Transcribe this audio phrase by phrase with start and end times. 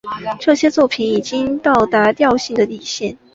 [0.39, 3.15] 这些作品已到达调性的底线。